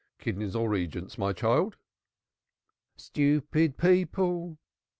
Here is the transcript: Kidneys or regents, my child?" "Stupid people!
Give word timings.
Kidneys 0.17 0.55
or 0.55 0.67
regents, 0.67 1.19
my 1.19 1.31
child?" 1.31 1.77
"Stupid 2.97 3.77
people! 3.77 4.57